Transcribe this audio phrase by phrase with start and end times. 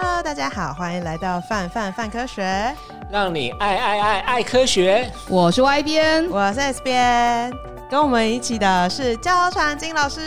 [0.00, 2.72] Hello，大家好，欢迎来到范范范科学，
[3.10, 5.10] 让你爱爱爱爱科学。
[5.28, 7.52] 我是 Y 编，我是 S 编，
[7.90, 10.20] 跟我们一起的是焦传金老师，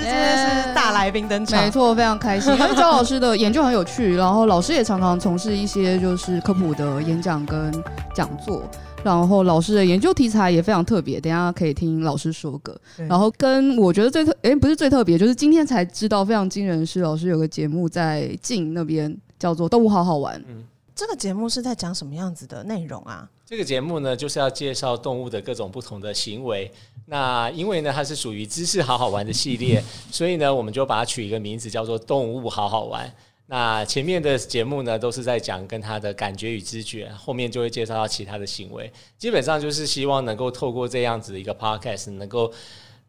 [0.00, 2.54] 今天是大来宾登场，没错，非常开心。
[2.54, 7.72] 因为焦老师的研究很有趣，然后老师也常常从事一些就是科普的演讲跟
[8.14, 8.62] 讲座。
[9.04, 12.78] 然后老师的研究题材也非常特别，等一下可以听老师说个。
[13.08, 20.40] 然后跟我觉得最特，哎，不是最特别，就是今天才知道非常惊人的是，老师有个节目在静那边叫做《动物好好玩》。
[20.48, 20.64] 嗯，
[20.94, 23.28] 这个节目是在讲什么样子的内容啊？
[23.46, 26.70] 这个节目呢，就是要介绍动物的各种不同的行为。
[27.06, 33.06] 那因为呢，它是属于知识好好玩的系列，所以呢，我们就把它取一个名字叫做《动物好好玩》。
[33.46, 38.90] 那前面的节目呢，都是在讲跟他的感觉与知觉，后面就会介绍到其他的行为。
[39.18, 42.50] 基本上就是希望能够透过这样子的一个 podcast，能够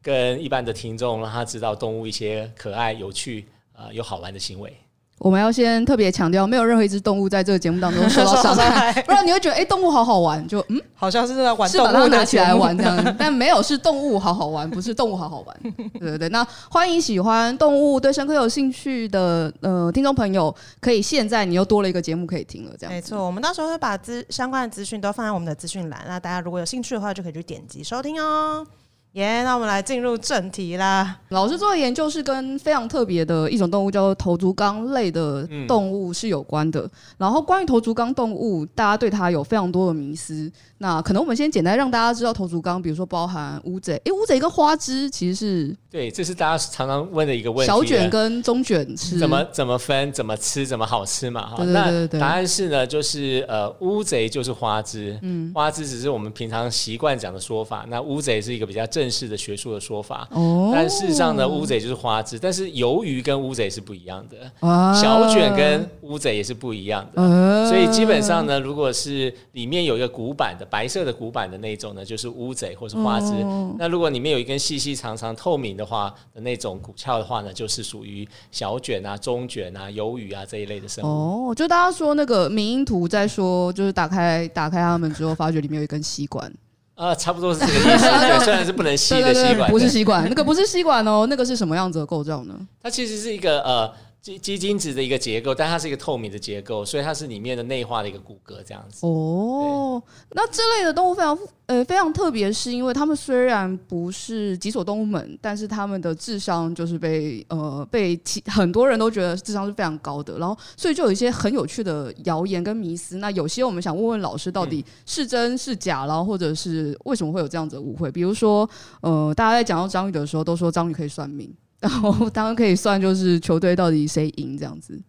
[0.02, 4.76] 跟一般的听众让他知道动物一些可爱、有趣、呃，又好玩的行为。
[5.18, 15.58] 我们要先特别强调，没有任何一只动物在这个节目当中受到 伤害，不然你会觉得，哎、欸，动物好好玩，就嗯， 好像是在玩动物，是把它拿起来玩这样，但没有，是动物好好玩，不是动物好好玩，
[16.00, 16.30] 对对对。
[16.30, 22.94] 那欢迎喜欢动物、对生科有兴趣的呃听众朋友，可以现在你又多了一个节目可以听了，这样。
[22.94, 28.68] 没错，我们到时候会把资相关的资讯都放在我们的资讯栏，那大家如果有兴趣的话，就可以去点击收听哦。
[29.16, 31.18] 耶，yeah, 那我们来进入正题啦。
[31.30, 36.82] 老师做的研究是跟非常特别的一种动物，叫做头足纲类的动物是有关的。
[36.82, 40.52] 嗯、然后关于头足纲动物，大家对它有非常多的迷思。
[40.86, 47.74] 那可能我们先简单让大家知道头足纲，比如说包含乌贼，诶，乌贼跟花枝其实是对，这是大家常常问的一个问题。
[47.74, 49.18] 小卷跟中卷吃。
[49.18, 51.48] 怎么怎么分，怎么吃，怎么好吃嘛？
[51.48, 60.28] 哈，那答案是呢，就是呃，乌贼就是花枝，嗯，花枝只是我们平常习惯讲的说法，那乌贼是一个比较正式的学术的说法。
[60.34, 70.68] 哦，但事实上呢，乌贼就是花枝，但是鱿鱼跟乌贼是不一样的，啊、小卷跟乌贼也是不一样的，啊、所以基本上呢，如果是里面有一个骨板的。
[70.76, 73.28] 白色的骨板的那种呢，就是乌贼或是花枝。
[73.44, 81.08] 哦、那如果里面有一根细细长长透明的话的那种骨鞘的话呢，就是属于小卷啊、中卷啊、鱿鱼啊这一类的生物。
[81.08, 86.54] 哦，就大家说那个迷因图在说，就是打开打开它们之后，发觉里面有一根吸管。
[86.96, 88.06] 啊，差不多是这个意思。
[88.10, 92.54] 对，虽然是不能吸的吸管， 不是吸管， 那个不是吸管哦，那个是什么样子的构造呢？
[92.84, 93.90] 它其实是一个呃。
[94.26, 99.06] 鸡鸡精子的一个结构，但它是一个透明的结构，所以它是里面的内化的一个骨骼这样子。
[99.06, 101.38] 哦，那这类的动物非常
[101.68, 113.18] 呃非常特别，是因为它们虽然不是脊索动物门，但是它们的智商就是被呃被其很多人都觉得智商是非常高的，然后所以就有一些很有趣的谣言跟迷思。
[113.18, 118.12] 那有些我们想问问老师，到底是真是假，然后或者是为什么会有这样子的误会？
[118.12, 118.68] 比如说
[119.02, 121.54] 呃，大家在讲到章鱼的时候，都说章鱼可以算命。
[121.80, 125.00] 然后当然可以算，就是球队到底谁赢这样子。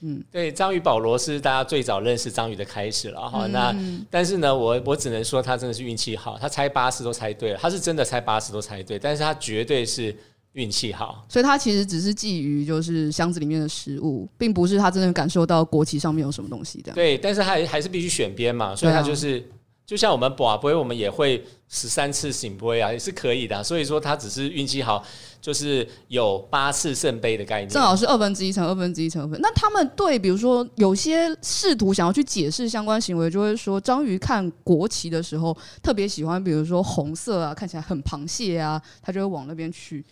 [0.00, 3.46] 嗯，对，章鱼保罗是大家最早认识章鱼的开始了哈。
[3.46, 3.76] 嗯、那
[4.10, 10.14] 但是呢，我我只能说他真的是运气好，他猜八十都猜对了，他是真的猜八十都猜对，但是他绝对是
[10.52, 11.24] 运气好。
[11.28, 16.92] 所以他其实只是觊觎就是箱子里面的食物，并不是他真的感受到国旗上面有什么东西的。
[16.92, 19.42] 对，但是他还还是必须选边嘛，所以他就是。
[19.86, 23.62] 就像我们博杯，我们也会十三次醒杯啊，也是可以的。
[23.62, 25.04] 所以说他只是运气好，
[25.42, 27.68] 就是有八次圣杯的概念。
[27.68, 29.38] 正好是二分之一乘二分之一乘二分。
[29.42, 40.02] 那他们对，比如说有些试图想要去解释相关行为，就会说章鱼看国旗的时候特别喜欢，比如说红色啊，看起来很螃蟹啊，他就会往那边去。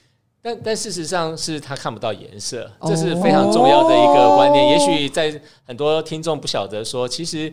[0.43, 4.69] 但但事实上是他看不到颜色，这是非常重要的一个观念。
[4.69, 7.50] 也许在很多听众不晓得说，其实。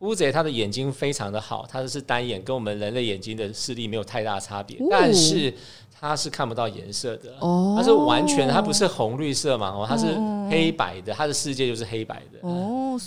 [0.00, 5.52] 乌贼它的眼睛非常的好，它是单眼，跟我们人类眼睛的视力没有太大差别，但是
[5.98, 7.34] 它是看不到颜色的，
[7.76, 10.06] 它是完全，它不是红绿色嘛，哦，它是
[10.50, 12.48] 黑白的，它的世界就是黑白的。
[12.48, 12.98] 哦，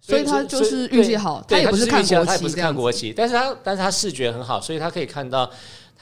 [0.00, 5.50] 所以它就是运气好，它也不是看国旗，它也不是看国旗，但是它但是它视觉很好，所以它可以看到。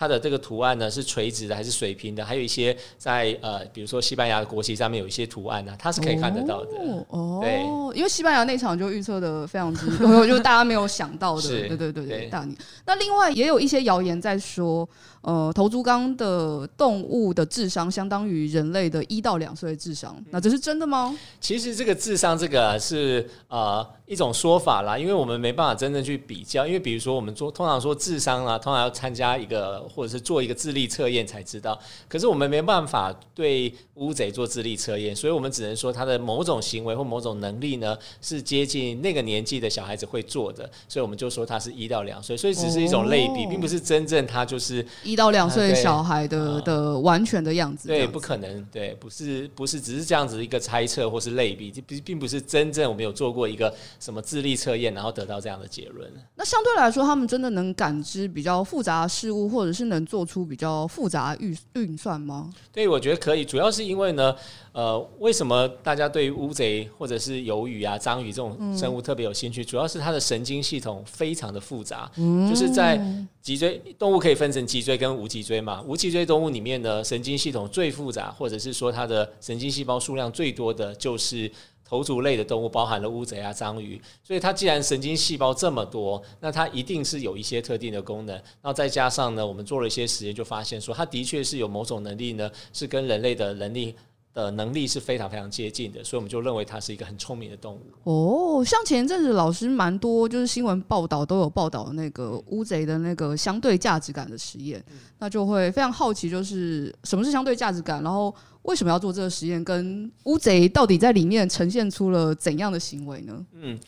[0.01, 2.25] 它的这个图案呢，是垂直的还是水平的？
[2.25, 6.71] 还有一些在呃，比如说西班牙的国旗上面有一些图案呢，它是可以看得到的。
[7.11, 7.61] 哦，对，
[7.95, 9.87] 因为西班牙那场就预测的非常之，
[10.27, 11.47] 就大家没有想到的。
[11.47, 12.57] 对对对对，大年。
[12.87, 14.89] 那另外也有一些谣言在说，
[15.23, 21.17] 呃，头足纲的动物的智商相当于人类的一到两岁的智商，那这是真的吗？
[21.41, 29.81] 其实这个智商这个是呃一种说法啦，因为我们没办法真正去比较，因为比如说我们做通常说智商啊，通常要参加一个。
[29.95, 31.79] 或者是做一个智力测验才知道。
[32.09, 47.89] 可是我们没办法对乌贼做智力测验，所以我们只能说他的某种行为或某种能力呢是接近那个年纪的小孩子会做的，所以我们就说他是一到两岁，所以只是一种类比，并不是真正他就是一到两岁小孩的、啊、的完全的样子。
[47.89, 56.11] 对，不可能，对，不是不是只是这样子一个猜测或是类比，并并不是真正我们有做过一个什么智力测验，然后得到这样的结论。
[56.37, 62.51] 那相对来说，他们真的能感知比较复杂的事物，或者是能做出比较复杂的运运算吗？
[62.73, 64.35] 对，我觉得可以，主要是因为呢。
[64.73, 69.65] 呃，为什么大家对乌贼或者是鱿鱼啊、章鱼这种生物特别有兴趣？
[69.65, 72.97] 嗯、主要是它的神经系统非常的复杂，嗯、就是在
[73.43, 75.83] 脊椎动物可以分成脊椎跟无脊椎嘛。
[75.83, 81.51] 无脊椎动物里面呢，神经系统最复杂，或者是说它的神经细胞数量最多的就是
[81.83, 84.01] 头足类的动物，包含了乌贼啊、章鱼。
[84.23, 88.35] 所以它既然神经细胞这么多，那它一定是有一些特定的功能。
[88.37, 93.95] 然后再加上呢，我们做了一些实验，就发现说它的确是有某种能力呢，是跟人类的能力。
[94.33, 97.81] 的能力是非常非常接近的，所以我们就认为它是一个很聪明的动物。
[98.05, 113.47] 哦，像前一阵子老师蛮多，就是新闻报道都有报道那个乌贼的那个相对价值感的实验，嗯、那就会非常好奇，就是什么是相对价值感，然后为什么要做这个实验，跟乌贼到底在里面呈现出了怎样的行为呢？
[113.55, 113.79] 嗯。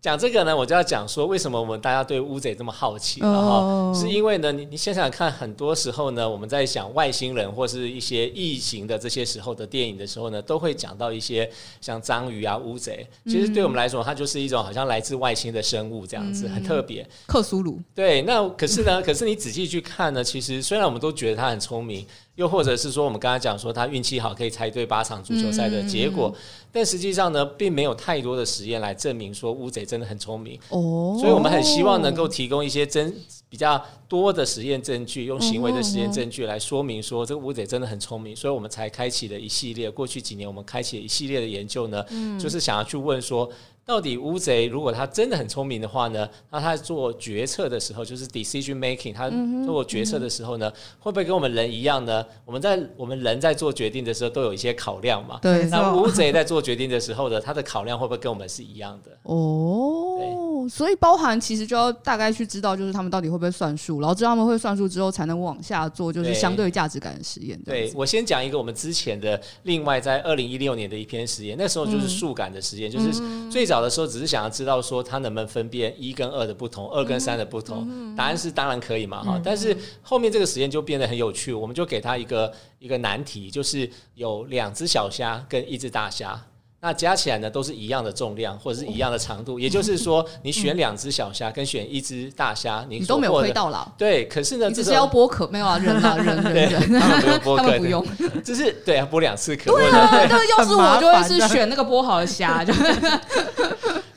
[0.00, 3.96] 讲这个呢，我就要讲说，为什么我们大家对乌贼这么好奇了哈？Oh.
[3.96, 11.50] 是因为呢，你你想想看，很多时候呢，我们在想外星人或是一些异形的这些时候的电影的时候呢，都会讲到一些
[11.80, 13.04] 像章鱼啊、乌贼。
[13.24, 17.04] 其实对我们来说，它就是一种好像来自外星的生物这样子，很特别。
[17.26, 17.80] 克苏鲁。
[17.92, 22.06] 对，那可是呢，可是你仔细去看呢，其实虽然我们都觉得它很聪明。
[22.38, 26.40] 又或者是说，我们刚才讲说他运气好，可以猜对八场足球赛的结果，嗯、
[26.70, 30.56] 但实际上呢，并没有太多的实验来证明说乌贼真的很聪明。
[30.68, 33.12] 哦，所以我们很希望能够提供一些真
[33.48, 39.90] 比较多的实验证据，用行为的实验证据来说明说这个乌贼真的很聪明，所以我们才开启了一系列。
[39.90, 43.50] 过去几年，我们开启了一系列的研究呢，嗯、就是想要去问说。
[43.88, 46.28] 到底乌贼如果他真的很聪明的话呢？
[46.50, 49.30] 那他做决策的时候，就是 decision making，他
[49.64, 52.22] 做决策的时候呢，会不会跟我们人一样呢？
[52.44, 55.38] 我们在我们人在做决定的时候都有一些考量嘛？
[55.40, 55.64] 对。
[55.70, 59.10] 那乌贼在做决定的时候呢，他的考量会不会跟我们是一样的？
[59.24, 60.18] 哦。
[60.18, 60.68] 对。
[60.68, 67.58] 所以包含其实就要大概去知道，就是他们到底会不会算数，然后知道他们会算数之后，才能往下做就是相对价值感的实验。
[67.64, 73.14] 对，我先讲一个我们之前的另外在二零一六年的一篇实验，那时候就是数感的实验，就是
[73.50, 73.77] 最早。
[73.80, 78.14] 的时候只是想要知道说它能不能分辨一跟二的不同，二跟三的不同。
[78.16, 86.40] 答案是当然可以嘛哈，但是后面这个实验就变得很有趣，我们就给他一个一个难题，就是有两只小虾跟一只大虾，
[86.80, 93.92] 那加起来呢都是一样的重量或者是一样的长度，也就是说你选两只小虾跟选一只大虾，你都没有亏到了。
[93.96, 95.78] 对，可是呢，只是要剥壳没有啊？
[95.78, 97.00] 人啊人人人，
[97.42, 98.04] 他们不用，
[98.42, 99.72] 就是对啊，剥两次壳。
[99.72, 102.72] 对啊，那要是我就会是选那个剥好的虾，就。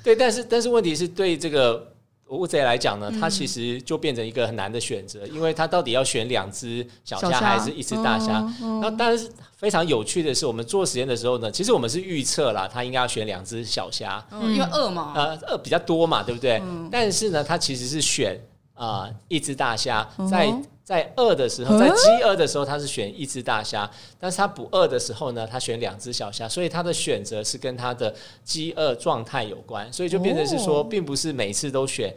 [0.03, 1.93] 对，但是但是问题是对这个
[2.29, 8.41] 乌贼来讲呢，它其实就变成一个很难的选择，因为它到底要选两只小虾还是一只大虾？
[8.81, 16.61] 那但是非常有趣的是，我们做实验的时候呢，其实我们是预测啦，它应该要选两只小虾，因为饿嘛，呃，饿比较多嘛，对不对？
[16.91, 18.39] 但是呢，它其实是选
[18.73, 20.53] 啊一只大虾在。
[20.91, 23.89] 在饿的时候，在饥饿的时候，他是选一只大虾；
[24.19, 26.49] 但是他不饿的时候呢，他选两只小虾。
[26.49, 32.13] 所以他的选择是跟他的饥饿状态有关，所以就变成是说，并不是每次都选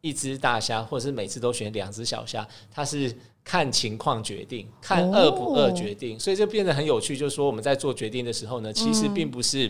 [0.00, 3.12] 一只大虾，或者是每次都选两只小虾，他是
[3.42, 6.16] 看情况决定，看饿不饿决定。
[6.20, 9.68] 所以就变得很有趣，就是说我们在做决定的时候呢，其实并不是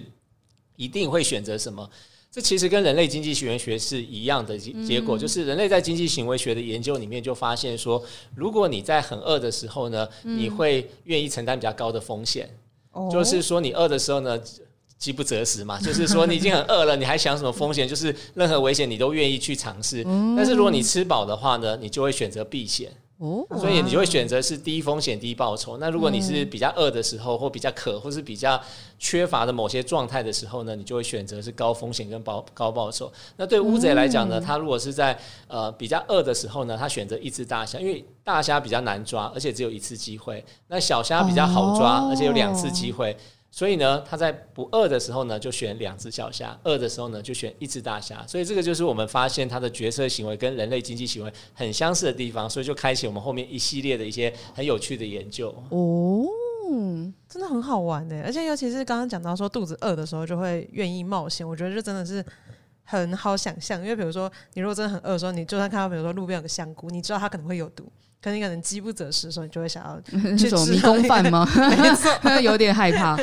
[0.76, 1.88] 一定会选择什么。
[2.35, 8.03] 这其实跟人类经济行为学是一样的结果，就是人类在经济行为学的研究里面就发现说，
[8.35, 12.50] 如果你在很饿的时候呢，你会愿意承担比较高的风险，
[13.09, 14.37] 就是说你饿的时候呢，
[14.99, 17.87] 饥不择食嘛，就是说你已经很饿了，你还想什么风险？
[17.87, 20.03] 就是任何危险你都愿意去尝试。
[20.37, 22.91] 但是如果你吃饱的话呢，你就会选择避险。
[23.18, 25.76] 哦，所以你就会选择是低风险低报酬。
[25.78, 28.61] 那如果你是比较饿的时候，或比较渴，或是比较
[28.99, 33.11] 缺乏的某些状态的时候呢，你就会选择是高风险跟高高报酬。
[33.37, 35.16] 那对乌贼来讲呢，它如果是在
[35.47, 40.44] 呃比较饿的时候呢，它选择一只大虾，因为大虾比较难抓，而且只有一次机会。
[40.66, 43.16] 那小虾比较好抓，而且有两次机会。
[43.56, 48.26] 所以呢，他在不饿的时候呢，就选两只小虾；饿的时候呢，就选一只大虾。
[48.26, 55.54] 所以这个就是我们发现它的决策行为跟人类经济行为很相似的地方，所以就开启我们后面一系列的一些很有趣的研究。
[55.68, 56.26] 哦，
[57.28, 62.25] 真的很好玩的，而且尤其是刚刚讲到说肚子饿的时候就会愿意冒险，我觉得这真的是
[62.85, 67.91] 很好想象，因为比如说你如果真的很饿的时候，你就算看到比如说路边有个香菇，你知道它可能会有毒，
[68.23, 70.00] 可是你可能饥不择食的时候，你就会想要
[70.37, 71.49] 去吃迷宫饭吗？
[71.57, 73.17] 没错，有点害怕。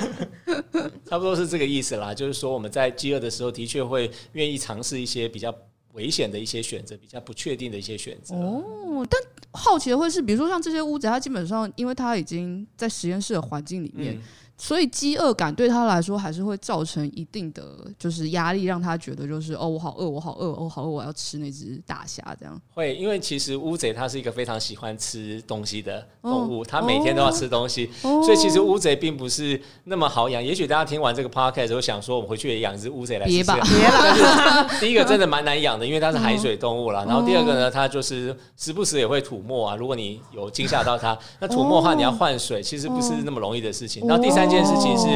[1.06, 5.54] 差不多是这个意思啦，就是说我们在饥饿的时候，的确会愿意尝试一些比较
[5.94, 8.34] 危险的一些选择，比较不确定的一些选择。
[8.36, 14.16] 哦，但好奇的会是，比如说像这些屋子，它基本上因为它已经在实验室的环境里面。
[14.16, 14.22] 嗯
[14.62, 17.64] 所以饥饿感对他来说还是会造成一定的
[17.98, 22.62] 就是压力，让他觉得就是哦，我好饿，我好饿，我好饿，我要吃那只大虾这样。
[22.76, 30.44] 会，因为其实乌贼它是一个非常喜欢吃东西的动物，它、哦、每天都要吃东西，哦、所以其实乌贼并不是那么好养。
[30.44, 33.32] 也许大家听完这个 podcast 后想说，我们回去也养一只乌贼来吃。
[33.32, 34.70] 别吧，别了。
[34.80, 37.04] 第一个真的蛮难养的，因为它是海水动物啦。
[37.08, 39.76] 然后第二个呢，它就是时不时也会吐沫啊。
[39.76, 44.06] 如果你有惊吓到它，那吐沫的话你要换水，其实不是那么容易的事情。
[44.08, 45.08] 然后第三件事情是，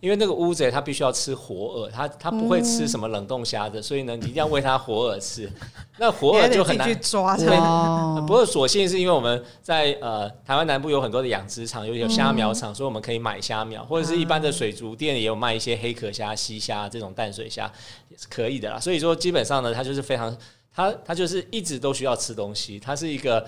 [0.00, 5.50] 因为那个乌贼它必须要吃活饵，它它不会吃什么冷冻虾的，所以呢，你一定要喂它活饵吃。
[5.98, 7.36] 那活饵就很难去抓。
[8.26, 17.70] 不过所幸是因为我们在呃台湾南部有很多的养殖场，有有虾苗场，所以我们可以买虾苗，或者是一般的水族店也有卖一些黑壳虾、西虾这种淡水虾
[18.08, 18.80] 也是可以的啦。
[18.80, 20.34] 所以说基本上呢，它就是非常，
[20.74, 23.46] 它它就是一直都需要吃东西，它是一个。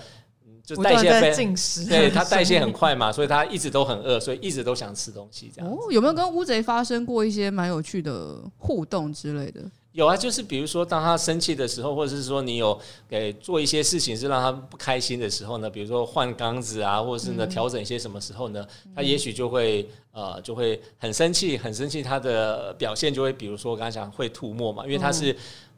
[0.65, 5.69] 就代谢非，对， 它代谢很快嘛，所以它一直都很饿，所以一直都想吃东西这样。
[5.69, 9.61] 哦，有没有跟乌贼发生过一些蛮有趣的互动之类的？
[9.91, 12.79] 有啊，就是比如说当他生气的时候，或者是说你有
[13.09, 18.65] 给做一些事情是让他不开心的时候呢，比如说换缸子啊，或者是呢调整一些什么时候呢，
[18.95, 25.35] 他也许就会呃就会很生气，很生气，他的表现就会比如说我刚才讲会吐沫嘛，因为他是。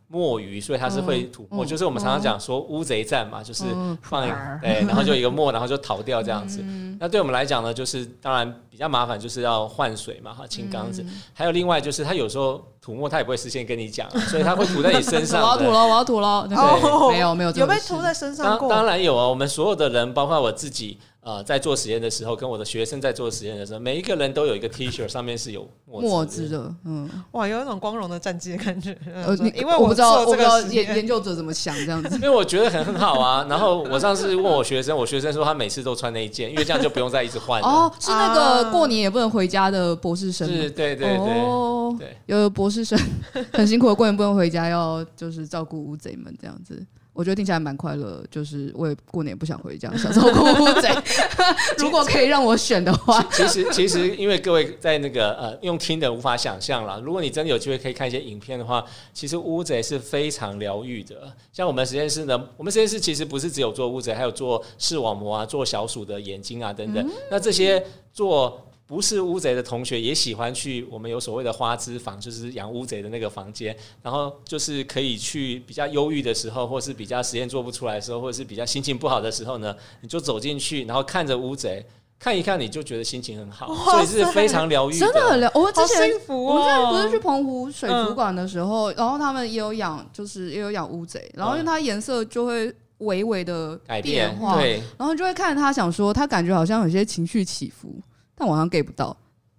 [0.07, 3.63] 墨鱼，所以它是会吐墨，嗯、就是我们常常讲说乌贼战嘛，嗯、就是
[4.01, 4.31] 放一
[4.61, 6.61] 对， 然后就一个墨，然后就逃掉这样子。
[6.63, 11.01] 嗯、那对我们来讲呢，就是当然比较麻烦，就是要换水嘛，哈，清缸子。
[11.01, 15.41] 嗯、还有另外就是，它有时候吐墨，它也不会事先跟你讲， 所以它会吐在你身上。
[15.41, 16.47] 我要吐了，我要吐了。
[16.47, 20.99] 对，哦、没有没有，有被吐在身上当然有啊，我们所有的人，包括我自己。
[21.25, 26.71] 呃，在做实验的时候，跟我的学生在做实验的时候，每一个人都有一个 T 恤，上面是有墨汁的。
[26.85, 28.95] 嗯，哇，有一种光荣的战绩的感觉。
[29.11, 32.13] 呃，因为我，我不知道，我不知道研研究者怎么想这样子。
[32.21, 33.43] 因为我觉得很很好啊。
[33.49, 37.59] 然后我上次问我学生，我学生说他每次都穿那一件，因为这样就不用再一直换。
[37.63, 40.47] 哦，是那个过年也不能回家的博士生。
[40.47, 41.41] 是，对对对。
[41.41, 42.99] 哦，对，有博士生
[43.51, 46.85] 很辛苦的过年不能回家，要就是照顾乌贼们这样子。
[47.15, 50.89] 我觉得听起来蛮快乐，就是我也过年不想回家，想照顾乌贼。
[51.79, 57.01] 如果可以让我选的话，其实其实因为各位在那个呃用听的无法想象啦。
[57.01, 61.15] 如果你真的有机会可以看一些影片的话，其实乌贼是非常疗愈的。
[61.53, 67.01] 像我们实验室呢，我们实验室其实不是只有做乌贼，还有做视网膜啊，做小鼠的眼睛啊等等。
[67.07, 67.81] 嗯、那这些
[68.11, 68.61] 做。
[68.87, 81.83] 不是乌贼的同学也喜欢去我们有所谓的花枝房，就是养乌贼的那个房间，然后就是可以去比较忧郁的时候，或是比较实验做不出来的时候，或者是比较心情不好的时候呢，你就走进去，然后看着乌贼，
[82.19, 85.51] 看一看你就觉得心情很好，所以是非常疗愈，真的很疗。
[85.55, 97.99] 我之前幸福、哦、我们之前不是去澎湖水族馆的时候，嗯、然后他们也有养，就是也有养乌贼，然后因为它颜色就会微微的变化，对，然后就会看它想说，他感觉好像有些情绪起伏。
[98.35, 99.15] 但我好像 get 不到，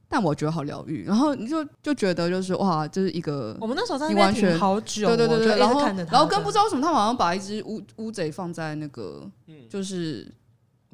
[0.09, 1.05] 但我觉得好疗愈。
[1.05, 5.59] 然后你就就觉得就是哇，就是一个我们那时候在那边好久，对对对对。
[5.59, 5.81] 然后
[6.11, 9.29] 然后跟不知道为什么，他们好像把一只乌乌贼放在那个，
[9.69, 10.31] 就是。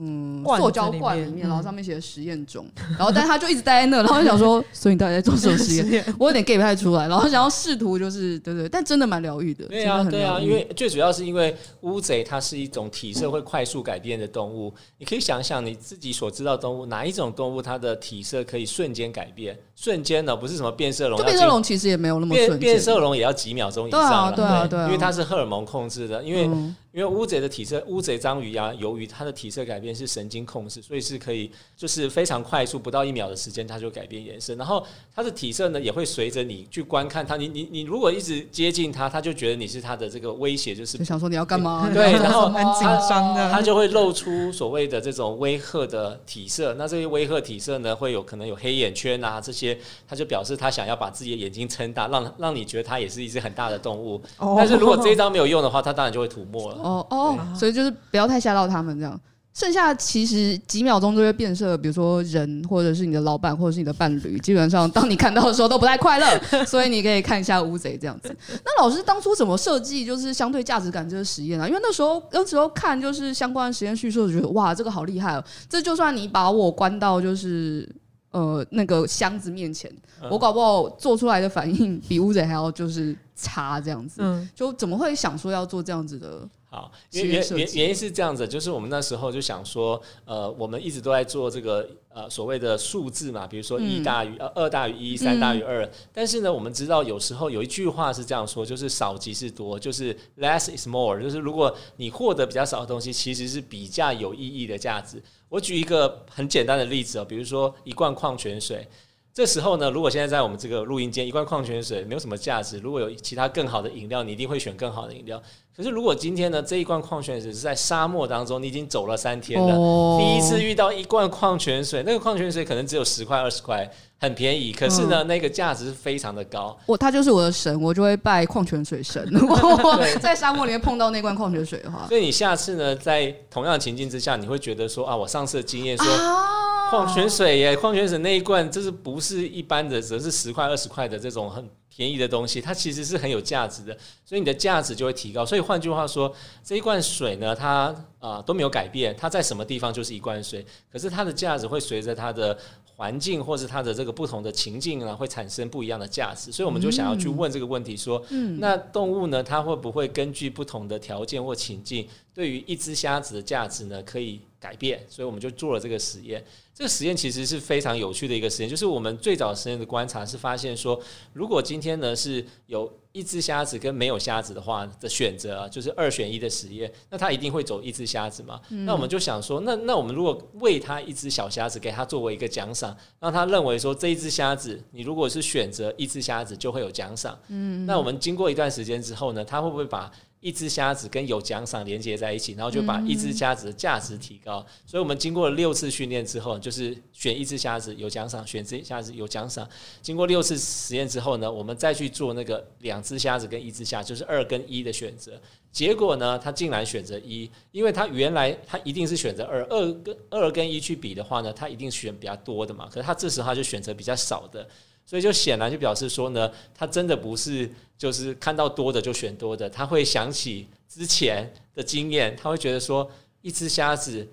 [0.04, 2.66] 嗯，塑胶罐里面，然后上面写实验中，
[2.98, 6.04] 然后但他就一直待在那，然后就想说， 所以你到底在做什么实验？
[6.18, 9.64] 我有点 get 不太出来，然后想要试图就是，对对，但真的蛮疗愈的。
[9.66, 19.56] 对啊，对啊，因为最主要是因为乌贼它是一种体色会快速改变的动物，你可以想想你自己所知道动物哪一种动物它的体色可以瞬间改变？
[19.76, 26.50] 瞬间呢，不是什么变色龙，变色龙其实也没有那么瞬间，变色龙也要几秒钟以上，对啊，对啊，因为它是荷尔蒙控制的，因为。
[26.92, 34.54] 因为乌贼的体色，乌贼、章鱼啊、鱿鱼，它的体色改变是神经控制，所以是可以就是非常快速，不到一秒的时间，它就改变颜色。
[34.56, 34.84] 然后
[35.14, 41.88] 它的体色呢，也会随着你去观看它，你你你如果一直接近它，它就觉得你是它的这个威胁，就是就想说你要干嘛？
[41.92, 46.74] 对，然后很紧张的，它就会露出所谓的这种威吓的体色。
[46.74, 54.20] 那这些威吓体色呢，会有可能有黑眼圈啊这些，它就表示它想要把自己的眼睛撑大，让让你觉得它也是一只很大的动物。
[54.56, 56.78] 但是如果这一招没有用的话，它当然就会吐沫了。
[56.82, 59.20] 哦哦，所以就是不要太吓到它们这样。
[59.54, 66.26] 剩下其实几秒钟就会变色，比如说人，或者是你的老板，或者是你的伴侣，基本上当你看到的时候都不太快乐。
[66.64, 68.34] 所以你可以看一下乌贼这样子。
[68.64, 71.68] 那老师当初怎么设计就是相对价值感这个实验啊？
[71.68, 75.44] 因为那时候那时候看就是相关的实验叙述，觉得哇，这个好厉害哦！
[75.68, 77.86] 这就算你把我关到就是
[78.30, 79.90] 呃那个箱子面前，
[80.22, 84.22] 嗯、我搞不好做出来的反应比乌贼还要就是差这样子。
[84.22, 86.48] 嗯，就怎么会想说要做这样子的？
[86.72, 95.86] 好，原原原原因是这样子，就是我们那时候就想说，呃，我们一直都在做这个呃所谓的数字嘛，比如说一大于呃二大于一，三大于二。
[96.14, 105.22] 但是呢，我们知道有时候有一句话是这样说，就是少即是多，就是 less is more，就是如果你获得比较少的东西，其实是比较有意义的价值。
[105.50, 108.88] 我举一个很简单的例子哦，比如说一罐矿泉水。
[109.34, 112.78] 这时候呢，如果现在在我们这个录音间，一罐矿泉水没有什么价值。
[112.80, 115.42] 如果有其他更好的饮料，你一定会选更好的饮料。
[115.74, 124.70] 可是如果今天呢，这一罐矿泉水是在沙漠当中，你已经走了三天了，哦、第一次遇到一罐矿泉水，那个矿泉水可能只有十块、二十块，很便宜。
[124.70, 126.78] 可是呢，嗯、那个价值是非常的高。
[126.84, 129.26] 我他就是我的神，我就会拜矿泉水神。
[129.32, 136.06] 如果在沙漠里面碰到那罐矿泉水的话，所以你下次呢，在同样的情境之下，你会觉得说啊，我上次的经验说。
[136.12, 142.60] 啊矿泉水耶，矿泉水那一罐，这是不是一般的，只是十块、二十块的这种很便宜的东西？
[142.60, 143.96] 它其实是很有价值的，
[144.26, 145.42] 所以你的价值就会提高。
[145.42, 146.30] 所以换句话说，
[146.62, 147.84] 这一罐水呢，它
[148.18, 156.52] 啊、呃、都没有改变，它在什么地方就是一罐水，可是它的价值会随着它的环境或是它的这个不同的情境呢，会产生不一样的价值。
[156.52, 165.04] 所以我们就想要去问这个问题：说，嗯、那动物呢，它会不会根据不同的条件或情境，对于一只虾子的价值呢，可以改变？
[165.08, 166.42] 所以我们就做了这个实验。
[166.74, 170.98] 这个实验其实是非常有趣的一个实验，就是我们最早实验的观察是发现说，
[171.34, 178.58] 如果今天呢是有一只虾子跟没有虾子的话的选择啊，就是二选一的实验，那它一定会走一只虾子嘛。
[178.70, 187.38] 嗯、那我们就想说，那那我们如果喂它一只小虾子，给它作为一个奖赏，让他认为说这一只虾子，你如果是选择一只虾子，就会有奖赏。
[187.48, 190.10] 嗯，那我们经过一段时间之后呢，它会不会把
[190.42, 194.54] 一只虾子跟有奖赏连接在一起，然后就把一只虾子的价值提高。
[194.84, 199.66] 所以，我们经过了六次训练之后，就是选一只虾子有奖赏，选一只虾子有奖赏。
[200.02, 205.40] 经过六次实验之后呢，我们再去做那个两只虾子跟一只虾，就是二跟一的选择。
[205.70, 212.88] 结果呢，他竟然选择一，因为他原来他一定是选择二，二跟二跟一去比的话呢，他一定选比较多的嘛。
[212.92, 214.68] 可是他这时候他就选择比较少的。
[215.12, 223.06] 所以就显然就表示说呢，他真的不是就是看到多的就选多的，他会想起之前的经验，他会觉得说
[223.42, 224.26] 一只虾子。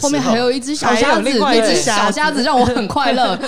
[0.00, 3.38] 后面还有一只小虾子，那只小虾子让我很快乐。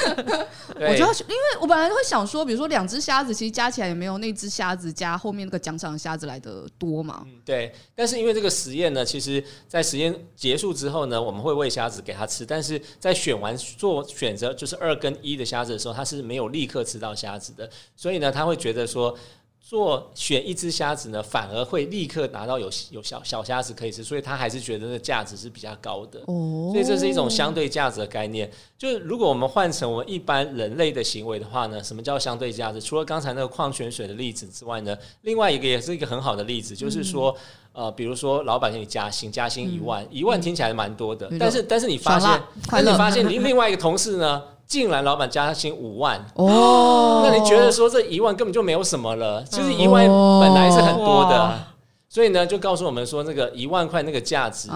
[0.79, 7.23] 我觉得，因为我本来会想说，比如说两只虾子，其实加起来也没有那只虾子加后面那个奖赏的虾子来的多嘛。
[7.25, 7.73] 嗯，对。
[7.95, 19.17] 但是因为这个实验呢，其实在实验结束之后呢，我们会喂虾子给他吃，但是在选完做选择就是二跟一的虾子的时候，他是没有立刻吃到虾子的，所以呢，他会觉得说。
[19.69, 26.21] 做选一只虾子呢，反而会立刻拿到有有小小虾子可以吃，所以他还是觉得那价值是比较高的。
[26.27, 28.49] 哦，所以这是一种相对价值的概念。
[28.79, 32.81] 就是如果我们换成我们一般人类的行为的话呢，什么叫相对价值？
[32.81, 37.37] 除了刚才那个矿泉水的例子之外呢，另外一个也是一个很好的例子，就是说，
[37.73, 44.45] 呃，比如说老板给你加薪，加薪一万，一万听起来蛮多的，但是但是你发现，但是你发现你另外一个同事呢？
[44.67, 46.25] 竟然老板加薪五万。
[46.35, 49.45] 哦，那你觉得说这一万根本就没有什么了？
[49.45, 51.59] 其实一万本来是很多的，
[52.09, 54.69] 所以呢，就告诉我们说，那个一万块那个价值，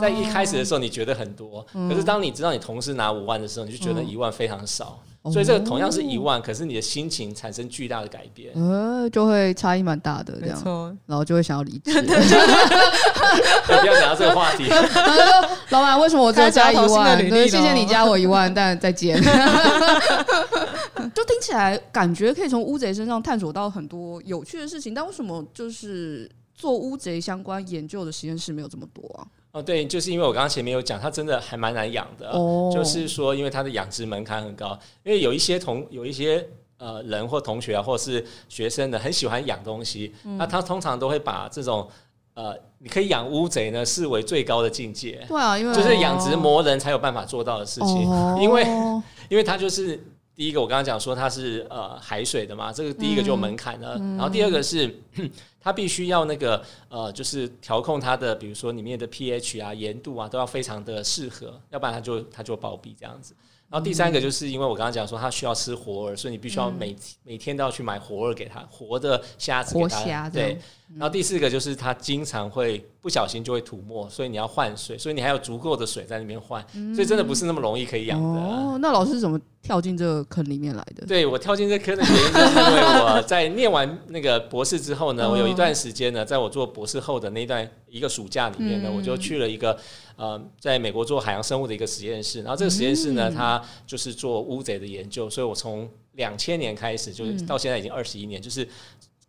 [0.00, 4.98] 在一开始的时候你觉得很多，可是当你知道你同事拿五万的时候，你就觉得一万非常少。
[5.32, 11.92] 所以这个同样是一万，可是你的心情产生巨大的改变，呃，就会差异蛮大的，这样，然后就会想要离职。
[13.66, 14.64] 不要讲到这个话题。
[15.70, 17.18] 老板，为什么我只有加一万？
[17.28, 19.20] 对，谢谢你加我一万，但再见。
[21.14, 29.26] 就听起来感觉可以从乌贼身上探索到很多有趣的事情，但为什么就是做乌贼相关研究的实验室没有这么多啊？
[29.56, 41.88] 哦，对，就是因为我刚刚前面有讲，它真的还蛮难养的，哦、就是说，因为它的养殖门槛很高，因为有一些同有一些呃人或同学啊，或是学生的，很喜欢养东西，嗯、那他通常都会把这种
[42.34, 48.62] 呃，你可以养乌贼呢，视为最高的境界，对啊，因为就是养殖魔人才有办法做到的事情，哦、 因为
[49.30, 49.98] 因为他就是
[50.36, 54.86] 第一个，我刚刚讲说它是呃海水的嘛，这个第一个就有门槛了，嗯、然后第二个是。
[55.14, 55.30] 嗯
[55.66, 63.34] 它必须要那个呃，就是调控它的，比如说里面的 pH 啊、盐度啊，都要非常的适合，要不然它就它就暴毙这样子。
[63.68, 70.30] 然后第三个就是因为我刚刚讲说它需要吃活饵，所以你必须要每、嗯、每天都要去买活饵给它，活的虾子给它。
[70.30, 70.58] 对。
[70.92, 78.40] 然后第四个就是它经常会不小心就会吐沫，所以你要换水，所以你还有足够的水在那边换，嗯、所以真的不是那么容易可以养的。
[78.40, 81.04] 哦，那老师怎么跳进这个坑里面来的？
[81.04, 89.76] 对，我跳进这坑的原因就是因为我在念完那个博士之后呢，我有一段时间呢，在我做博士后的那段一个暑假里面呢，嗯、我就去了一个
[90.16, 98.66] 呃，在美国做海洋生物的一个实验室，然后这个实验室呢，它就是做乌贼的研究，所以我从两千年开始，就是到现在已经二十一年，就是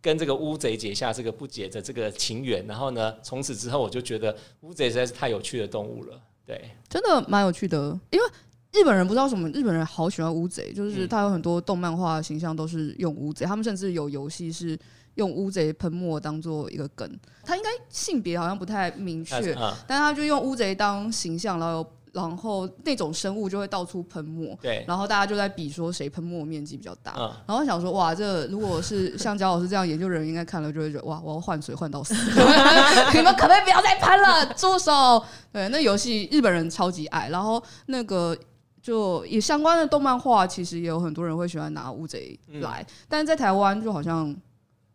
[0.01, 8.25] 跟这个乌贼结下这个不解的这个情缘，然后呢，从此之后我就觉得乌贼实在是太有趣的动物了，对，真的蛮有趣的，因为
[8.71, 14.79] 日本人不知道什么，日本人好喜欢乌贼，就是他有很多动漫画形象都是用乌贼，他们甚至有游戏是。
[15.17, 17.07] 用乌贼喷墨当做一个梗，
[17.43, 19.53] 他应该性别好像不太明确，
[19.85, 27.13] 但他就用乌贼当形象，然后然后那种生物就会到处喷墨，对，然后大家就在比说谁喷墨面积比较大，
[27.47, 32.13] 然后想说哇，这如果是像焦老师这样研究人，应该看了就会觉得哇，我要换水换到死，
[33.13, 35.23] 你们可不可以不要再喷了，住手！
[35.51, 38.37] 对，那游戏日本人超级爱，然后那个
[38.83, 44.35] 就也相关的动漫画，其实也有很多人会喜欢拿乌贼来，但是在台湾就好像。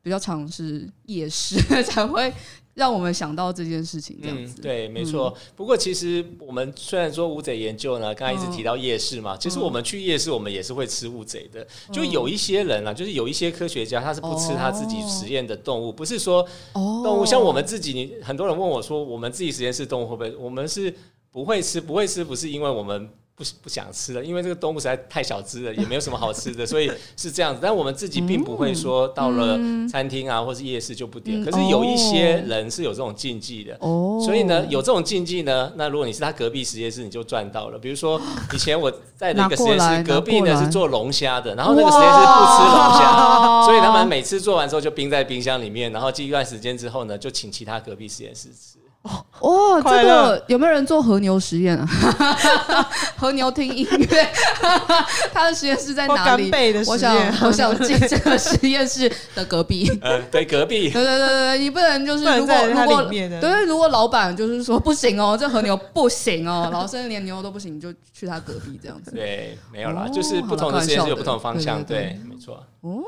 [0.03, 2.33] 比较常是夜市 才会
[2.75, 4.55] 让我们想到这件事情这样子。
[4.59, 5.33] 嗯、对，没错。
[5.37, 11.63] 嗯、不过其实我们虽然说乌贼研究呢，刚才一直提到夜市嘛，嗯、其实我们去夜市，我们也是会吃乌贼的。
[11.89, 20.35] 嗯、就有一些人啊，就是有一些科学家，他是不吃他自己实验的动物，哦、不是说动物像我们自己，你很多人问我说，我们自己实验室动物会不会？
[20.37, 20.93] 我们是
[21.31, 23.09] 不会吃，不会吃，不是因为我们。
[23.43, 27.61] 不不想吃了，因为这个动物实在太小只了，也没有什么好吃的，所以 是这样子。
[27.63, 31.45] 但我们自己并不会说到了餐厅啊，或是夜市就不点。
[31.45, 33.77] 可是有一些人是有这种禁忌的，
[34.25, 37.79] 所以呢，有这种禁忌呢，那如果你是他隔壁实验室，你就赚到了。
[37.79, 38.21] 比如说
[38.53, 48.79] 以前我在那个实验室隔壁呢是做龙虾的，然后那个实验室不吃龙虾，所以他们每次做完之后就冰在冰箱里面，然后记一段时间之后呢，就请其他隔壁实验室吃。
[49.41, 51.85] 哦， 这个有没有人做和牛实验啊？
[53.19, 54.29] 和牛听音乐，
[55.35, 56.53] 他的实验室在哪里？
[56.87, 59.91] 我想，我想进这个实验室的隔壁。
[60.01, 60.89] 呃，对，隔壁。
[60.91, 69.11] 对对对对，你不能就是如果如果对，如果老板就是说不行哦，这和牛不行哦，然后甚至连牛都不行，你就去他隔壁这样子。
[69.11, 71.83] 对，没有啦，就是不同的实验室有不同的方向。
[71.83, 72.65] 对，没错。
[72.83, 73.03] 哦，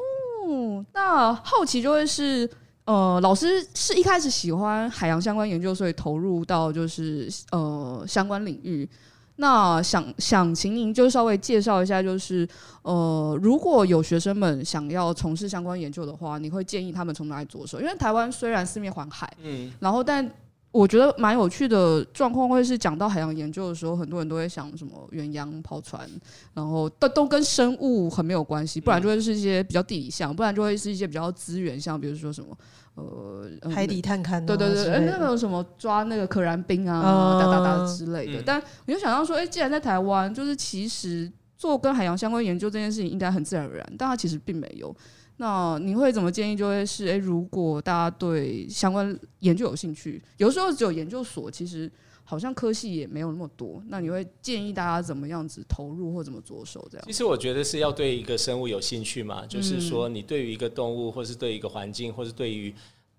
[0.92, 2.50] 那好奇就会是。
[2.84, 8.88] 呃，老师是一开始喜欢海洋相关研究，所以投入到就是呃相关领域。
[9.36, 12.46] 那想想请您就稍微介绍一下，就是
[12.82, 17.80] 呃，如果有学生们想要从事相关研究的话，你会建议他们从哪里着手？
[17.80, 20.30] 因为台湾虽然四面环海，嗯，然后但。
[20.74, 26.04] 我觉得蛮有趣的状况，会是讲到海洋研究的时候，很多人都会想什么远洋跑船，
[26.52, 32.58] 然后都都跟生物很没有关系，不然就会是一些比较地理项，不然就会是一些比较资源项，比如说什么
[32.96, 38.40] 呃海底 探勘，对对对，欸、那个什么抓那个可燃冰啊，哒哒哒之类的。
[38.40, 44.92] 嗯、但我就想到说，哎、欸，既然在台湾，就是其实做跟海洋相关研究这件事情应该很自然而然，但它其实并没有。
[45.36, 46.56] 那你会怎么建议？
[46.56, 51.90] 就会是，诶，如果大家对相关研究有兴趣，有时候只有研究所，其实
[52.22, 53.82] 好像科系也没有那么多。
[53.88, 56.86] 那你会建议大家怎么样子投入或怎么着手？
[56.90, 57.06] 这样？
[57.06, 62.74] 其实我觉得是要对一个生物有兴趣嘛，就是说你对于一个动物，或是对一个环境，或是对于。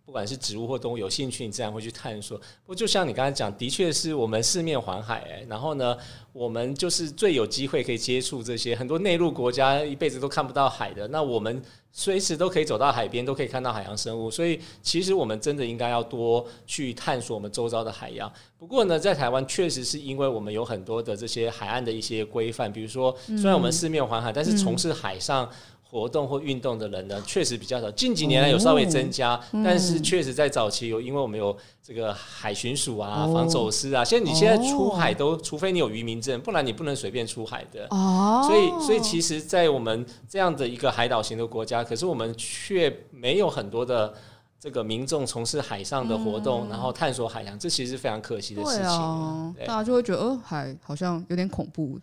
[0.06, 2.38] 不管是植物或动物有兴趣，你自然会去探索。
[2.38, 5.98] 不过就像你刚才讲，的确是我们四面环海，哎，然后呢，
[6.32, 11.08] 我们就是最有机会可以接触这些很多内陆国家一辈子都看不到海的。
[11.08, 11.60] 那我们
[11.98, 14.30] 随时都可以走到海边，都可以看到海洋生物。
[14.30, 18.30] 所以其实我们真的应该要多去探索我们周遭的海洋。
[18.58, 25.50] 不过呢，在台湾确实是因为我们有很多的这些海岸的一些规范，比如说虽然我们四面环海，但是从事海上。
[25.96, 27.90] 活动或运动的人呢，确实比较少。
[27.92, 34.04] 近几年来有稍微增加，嗯、但是确实在早期有，因为我们有这个海巡署啊，哦、防走私啊。
[34.04, 37.88] 现在你现在出海都，除非你有渔民证，不然你不能随便出海的。
[37.92, 44.14] 哦，所以所以其实，在我们这样的一个海岛型的国家，可是我们却没有很多的
[44.60, 48.86] 这个民众从事海上的活动，嗯、然后探索海洋，这其实是非常可惜的事情。
[48.86, 51.98] 啊、对大家就会觉得，呃，海好像有点恐怖。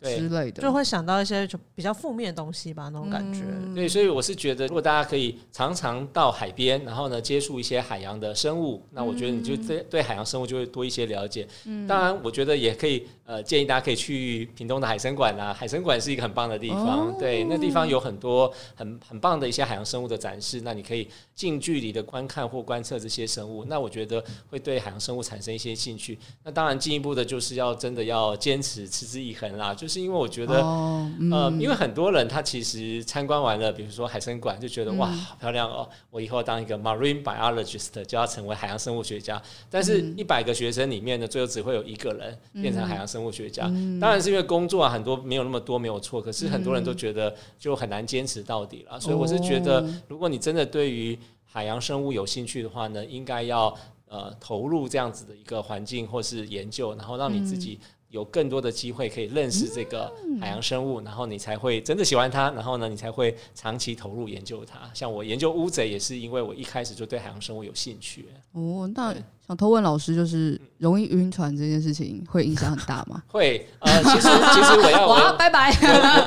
[0.00, 0.16] 对。
[0.16, 3.40] 之类的，就会想到一些就比较负面的东西吧，那种感觉。
[3.44, 11.46] 嗯、对，所以我是觉得，如果大家可以常常到海边，然后呢接触一些海洋的生物，那我觉得你就对对海洋生物就会多一些了解。
[11.66, 17.10] 嗯、当然，我觉得也可以呃建议大家可以去屏东的海参馆啊，海参馆是一个很棒的地方。
[17.10, 26.18] 哦、对，那地方有很多很很棒的一些海洋生物的展示，那你可以近距离的观看或观测这些生物，那我觉得会对海洋生物产生一些兴趣。
[26.42, 39.40] 那当然，进一步的就是要真的要坚持持之以恒啦，就是因为我觉得，哦嗯、呃，因为很多人他其实参观完了，比如说海参馆，就觉得、嗯、哇，好漂亮哦，我以后当一个 marine biologist 就要成为海洋生物学家。
[39.70, 43.66] 但是，一百个学生里面呢，最后只会有一个人变成海洋生物学家。
[43.66, 46.22] 嗯、当然是因为工作啊，很多没有那么多，没有错。
[46.22, 48.92] 可是很多人都觉得就很难坚持到底了。
[48.92, 53.76] 嗯、所以我是觉得，如果你真的对于海洋生物有兴趣的话呢，应该要。
[54.12, 57.78] 呃投入这样子的一个环境或是研究，然后让你自己。
[58.10, 64.90] 有更多的机会可以认识这个海洋生物，嗯、然后你才会真的喜欢它，然后呢，你才会长期投入研究它。
[64.92, 68.26] 像我研究乌贼，也是因为我一开始就对海洋生物有兴趣。
[68.52, 69.14] 哦，那
[69.46, 73.22] 想偷问老师，就是容易晕船这件事情会影响很大吗？
[73.30, 75.70] 会，呃，其实 其实我要我要拜拜，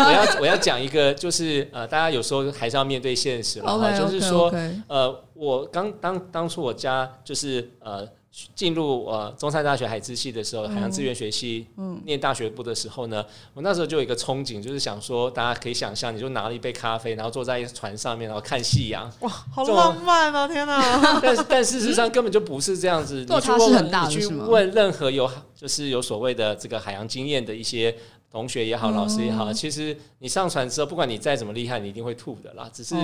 [0.06, 4.82] 我要我要讲一个，就是呃，大家有时候还是要面对现实了，okay, 就是说，okay, okay.
[4.88, 8.08] 呃，我刚当当初我家就是呃。
[8.56, 11.68] 进入呃中山大学海资系的时候，海洋资源学系
[12.04, 20.48] 念大学部的时候呢，我那时候就有一个憧憬，就是想说，大家可以想象，你就拿了一杯咖啡，然后坐在船上面，然后看夕阳，哇，好浪漫啊！
[20.48, 21.20] 天哪！
[21.22, 23.24] 但但事实上根本就不是这样子。
[23.24, 27.96] 你去问，你去问任何有就是有所谓的这个海洋经验的一些。
[28.34, 32.68] 同学也好，老师也好，嗯、其实你上船之后，不管你再怎么厉害，你一定会吐的啦。
[32.74, 32.96] 只是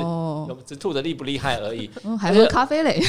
[0.65, 1.88] 只吐的厉不厉害而已。
[2.04, 3.00] 哦、 还喝咖啡嘞？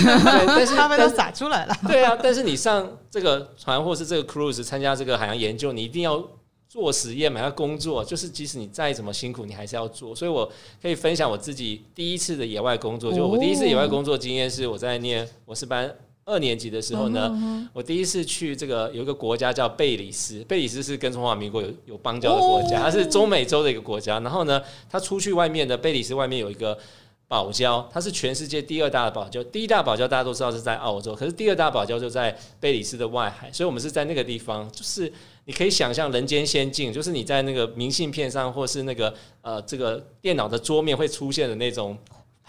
[0.46, 1.74] 但是 咖啡都洒出来了。
[1.88, 6.22] 对啊，但是你上这个船或是这个 cruise 参加这个海洋研究，你一定要
[6.68, 8.04] 做实验嘛，要工作。
[8.04, 10.14] 就是即使你再怎么辛苦，你还是要做。
[10.14, 10.46] 所以我
[10.82, 15.90] 可以分享我自己第一次的野外工作，就我第一次野外工作经验是我在念博士班。
[16.30, 24.20] 二年级的时候呢，我第一次去这个有一个国家叫贝里斯，贝里斯是跟中华民国有有邦交的国家，它是中美洲的一个国家。
[24.20, 26.78] 然后呢，它出去外面的贝里斯外面有一个
[27.26, 35.12] 堡礁，它是全世界第二大的堡礁，第一大堡礁大家都知道是在澳洲，可是第二大堡礁就在贝里斯的外海，所以我们是在那个地方，就是
[35.46, 39.12] 你可以想象人间仙境，就是你在那个明信片上或是那个
[39.42, 41.98] 呃这个电脑的桌面会出现的那种。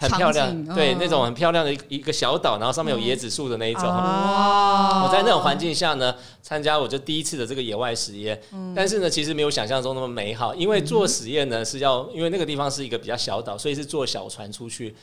[0.02, 3.84] 很漂亮，嗯、对，那种很漂亮的一一个小岛，然后上面有椰子树的那一种。
[3.84, 8.40] 嗯、我在那种环境下呢，参加我就第一次的这个野外实验。
[8.52, 14.94] 嗯、但是呢，其实没有想象中那么美好，因为做实验呢是要，因为那个地方是一个比较小岛，所以是坐小船出去。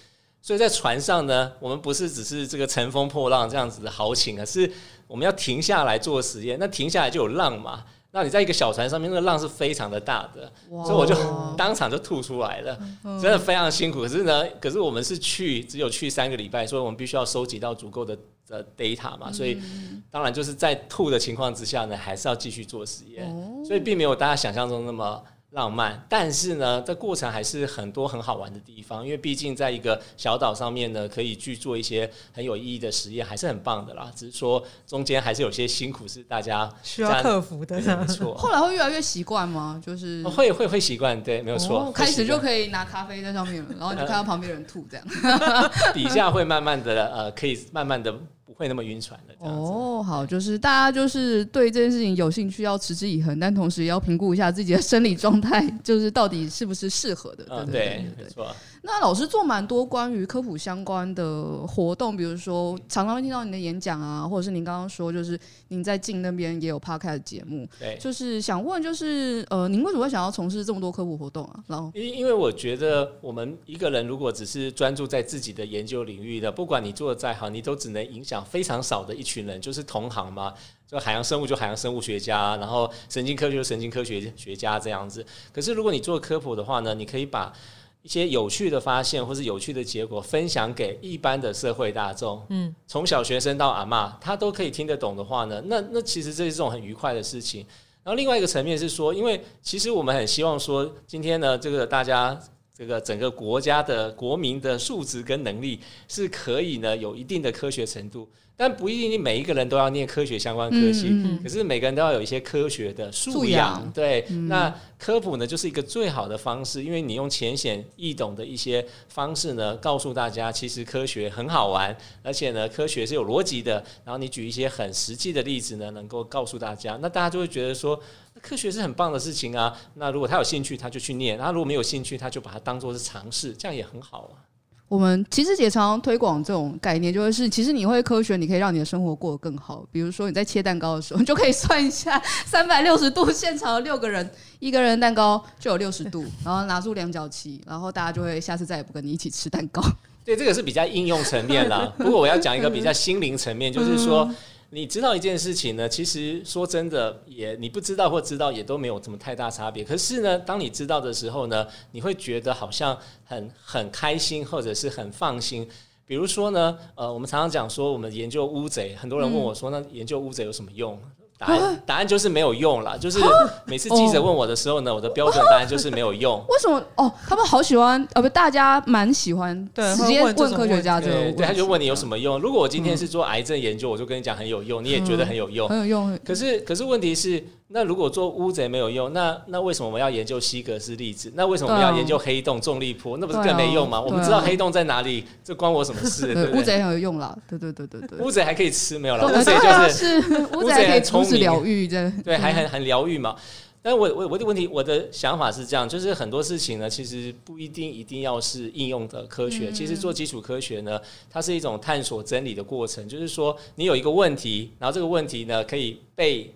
[0.42, 4.72] 所以在船上呢，我们不是只是这个乘风破浪这样子的豪情，而是
[5.08, 6.58] 我们要停下来做实验。
[6.60, 7.84] 那停下来就有浪嘛。
[8.12, 10.52] 那你在一个小船上面，那个浪是非常的大的，
[10.84, 11.16] 所以我就
[11.56, 12.78] 当场就吐出来了，
[13.22, 14.02] 真的非常辛苦。
[14.02, 18.18] 可是呢，可是我们是去只有去三个礼拜，所以我们必须要收集到足够的
[18.48, 19.62] 的 data 嘛，所以
[20.10, 23.32] 当然就是在吐的情况之下呢，还是要继续做实验，
[23.66, 25.24] 所以并没有大家想象中那么。
[25.52, 34.12] 浪漫，但是呢，这过程还是很多很好玩的地方，因为毕竟在一个小岛上面呢，可以去做一些很有意义的实验，还是很棒的啦。
[34.16, 38.36] 只是说中间还是有些辛苦是大家需要克服的， 没错。
[38.38, 39.82] 后来会越来越习惯吗？
[39.84, 41.86] 就是会会会习惯，对，没有错。
[41.86, 45.06] 哦、开始就可以拿咖啡在上面了，然后你就看到旁边人吐这样，
[45.94, 48.14] 底下会慢慢的呃，可以慢慢的。
[48.60, 57.46] 不会那么晕船的哦，好，就是大家就是对这件事情有兴趣，要持之以恒，但同时也要评估一下自己的生理状态，就是到底是不是适合的。
[57.50, 58.54] 嗯，对，没错。
[58.82, 65.38] 那老师做蛮多关于科普相关的活动，比如说常常会听到您的演讲啊，或者是您刚刚说，就是
[65.68, 67.68] 您在静那边也有 podcast 节目。
[67.78, 71.64] 对，就是想问，就是呃，您为什么会想要从事这么多科普活动啊？
[71.68, 80.54] 然后，因因为我觉得我们一个人如果只是专注在自己的研究领域的，不管你做的再好，你都只能影响非常少的一群人，就是同行嘛。
[80.88, 85.24] 就海洋生物就海洋生物学家，然后神经科学就神经科学学家这样子。
[85.54, 87.54] 可是如果你做科普的话呢，你可以把
[88.02, 97.66] 一些有趣的发现或是有趣的结果分享给一般的社会大众，嗯，从小学生到阿妈，他都可以听得懂的话呢，那那其实这是一种很愉快的事情。
[98.04, 102.40] 然后另外一个层面是说，因为其实我们很希望说，今天呢，这个大家
[102.74, 108.28] 这个整个国家的国民的素质跟能力是可以呢有一定的科学程度。
[108.62, 113.80] 但不一定每一个人都要念科学相关科系，嗯嗯、可是每个人都要有一些科学的素养。
[113.80, 123.76] 养对，嗯、那科普呢，就是一个最好的方式，因为你用浅显易懂的一些方式呢，告诉大家其实科学很好玩，而且呢，科学是有逻辑的。
[124.04, 127.98] 然后你举一些很实际的例子呢，能够告诉大家，那大家就会觉得说，
[128.42, 129.74] 科学是很棒的事情啊。
[129.94, 134.49] 那如果他有兴趣，他就去念；他如果没有兴趣，他就把它当做是尝试，这样也很好啊。
[134.90, 139.86] 我们其实也常常推广这种概念，就是其实你会科学，你可以让你的生活过得更好。
[139.92, 149.80] 比如说你在切蛋糕的时候，你就可以算一下 三百六十度，现场有六个人，一个人蛋糕就有六十度，然后拿出量角器，然后大家就会下次再也不跟你一起吃蛋糕。
[150.26, 151.94] 对，这个是比较应用层面啦。
[151.98, 154.28] 不过我要讲一个比较心灵层面，就是说。
[154.72, 159.84] 你知道一件事情呢，其实说真的，也你不知道或知道也都没有什么太大差别。
[159.84, 165.68] 可是呢，当你知道的时候呢，你会觉得好像很很开心，或者是很放心。
[166.06, 171.00] 比如说呢，呃，我们常常讲说，我们研究乌贼，很多人问我说，那研究乌贼有什么用？
[171.40, 173.18] 答案答案就是没有用了，就是
[173.66, 176.38] 每次记者问我的时候呢，我的标准答案就是没有用。
[176.50, 176.84] 为什么？
[176.96, 181.38] 哦，他们好喜欢，呃，不，大家蛮喜欢直接问科学家这个问题。
[181.38, 182.38] 对，他就问你有什么用？
[182.40, 186.20] 如果我今天是做癌症研究，我就跟你讲很有用，你也觉得很有用，很有用。
[186.26, 191.32] 可是，可是问题是，那如果做乌贼没有用，那那为什么我们要研究希格斯粒子？
[191.36, 193.16] 那为什么我们要研究黑洞、重力波？
[193.18, 194.02] 那不是更没用吗？
[194.02, 196.34] 我们知道黑洞在哪里，这关我什么事？
[196.34, 198.20] 对，乌贼很有用啦，对对对对对。
[198.20, 199.28] 乌贼还可以吃没有了？
[199.28, 200.18] 乌贼就是
[200.58, 202.12] 乌贼可以从事疗愈这。
[202.24, 203.36] 对，还很很疗愈嘛。
[203.82, 209.72] 但我我我的问题，我的想法是这样，就是很多事情呢，其实不一定一定要是应用的科学。
[209.72, 213.08] 其实做基础科学呢，它是一种探索真理的过程。
[213.08, 216.54] 就是说，你有一个问题，然后这个问题呢，可以被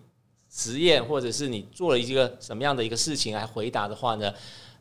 [0.56, 4.32] 实验，或者是你做了一个什么样的一个事情来回答的话呢，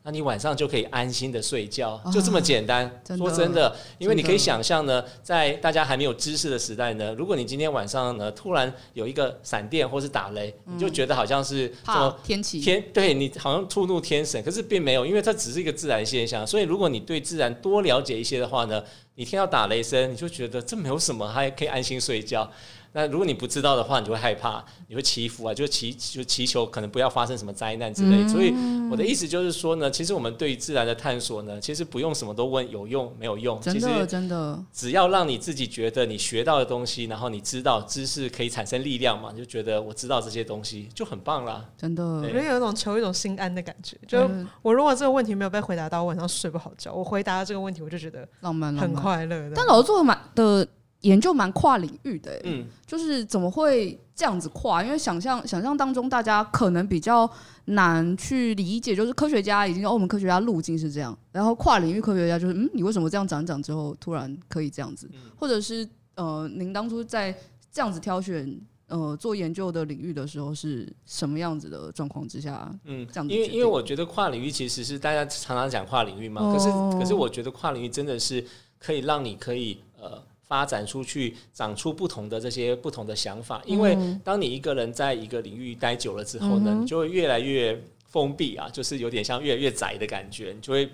[0.03, 2.85] 那你晚上就可以安心的睡觉，就这么简单。
[2.85, 16.45] 啊、说真的，因为你可以想象呢，在大家还没有知识的时代呢，如果你今天晚上呢突然有一个闪电或是打雷，你就觉得好像是什么天气天，对你好像触怒天神，可是并没有，因为它只是一个自然现象。
[16.45, 18.83] 所以如果你对自然多了解一些的话呢，
[19.15, 22.47] 你听到打雷声，你就觉得这没有什么，还可以安心睡觉。
[22.93, 28.23] 那如果你不知道的话，你就会害怕，你会祈福啊，就祈就祈求可能不要发生什么灾难之类。
[28.23, 28.53] 嗯、所以
[28.91, 41.65] 我的意思就是说呢，其实我们对于自然的探索呢，其实不用什么都问有用没有用，真的真的，只要让你自己觉得你学到的东西，然后你知道知识可以产生力量嘛，你就觉得我知道这些东西就很棒啦。
[41.75, 43.97] 真的，我觉得有一种求一种心安的感觉。
[44.07, 44.29] 就
[44.61, 46.93] 我如果这个问题没有被回答到，我晚上睡不好觉。
[46.93, 49.51] 我回答了这个问题，我就觉得浪漫很快乐。
[49.55, 50.67] 但老师做的蛮的。
[51.03, 54.83] 研究蛮跨领域的，嗯，就是怎么会这样子跨？
[54.83, 57.29] 因为想象想象当中，大家可能比较
[57.65, 65.09] 难去理解，就是科学家已经欧盟科学家路径是这样，然后跨领域科学家就是，嗯，你为什么这样讲讲之后，突然可以这样子？
[65.37, 67.35] 或者是呃，您当初在
[67.69, 72.73] 这样子挑选呃做研究的领域的时候，是什么样子的状况之下？
[72.85, 73.33] 嗯，这样子。
[73.33, 78.41] 因为因为我觉得跨领域其实是大家常常讲跨领域嘛，可是可是我觉得跨领域真的是
[78.79, 80.23] 可以让你可以呃。
[80.53, 83.59] 发展出去，长出不同的这些不同的想法。
[83.65, 90.87] 因为当你一个人在一个领域待久了之后呢，你就会越来越封闭啊，就是有点像越来越窄的感觉，你就会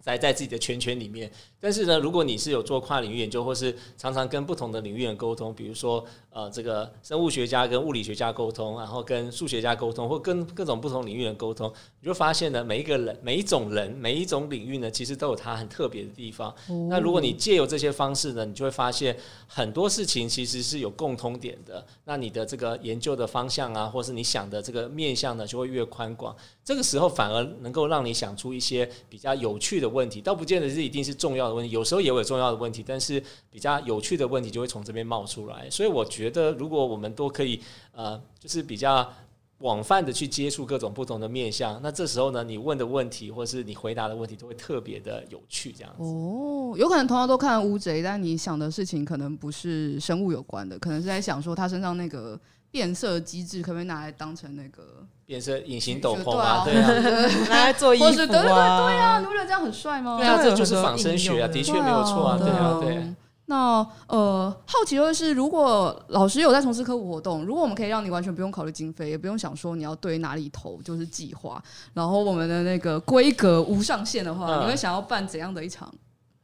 [0.00, 1.28] 宅在自己的圈圈里面。
[1.64, 11.72] 但是呢，如果你是有做跨领域研究，或是常常跟不同的领域人沟通，比如说呃，这个生物学家跟物理学家沟通，然后跟数学家沟通，或跟各种不同领域人沟通，
[12.02, 16.54] 你就发现呢，每一个人、每一种人、每一种领域呢，其实都有它很特别的地方。
[16.90, 21.82] 那如果你借由这些方式呢，你就会发现很多事情其实是有共通点的。
[22.04, 26.36] 那你的这个研究的方向啊，或是你想的这个面向呢，就会越宽广。
[26.62, 31.53] 这个时候反而能够让你想出一些比较有趣的问题，倒不见得是一定是重要的。
[31.54, 35.70] 问题有时候也有重要的问题，但是比较有趣的问题就会从这边冒出来。
[35.70, 37.60] 所以我觉得，如果我们都可以
[37.92, 39.10] 呃，就是比较
[39.56, 45.72] 广泛的去接触各种不同的面向，那这时候呢，你问的问题或是你回答的问题都会特别的有趣。
[45.72, 52.38] 这样子哦，有可能同样都看乌贼，但你想的事情可能不是生物有关的，可能是在想说他身上那个
[52.70, 56.62] 变色机制可不可以拿来当成那个变身隐形斗篷啊？
[56.64, 56.88] 对啊，
[57.48, 58.10] 拿来做衣服啊？
[58.10, 59.18] 对对对对啊！
[59.20, 60.16] 你不觉得这样很帅吗？
[60.18, 63.14] 对啊，这就是仿生学啊，的确没有错啊，对啊，对。
[63.46, 75.92] 那呃，好奇的是，如果老师有在从事科普活动，如果我们可以让你完全不用考虑经费，也不用想说你要对哪里投，就是计划，然后我们的那个规格无上限的话，你会想要办怎样的一场